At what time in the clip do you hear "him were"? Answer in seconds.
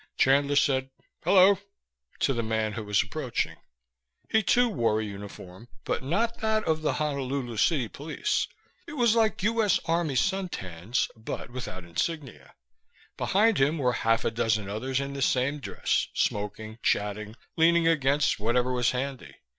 13.59-13.93